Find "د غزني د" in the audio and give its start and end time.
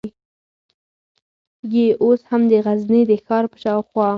2.51-3.11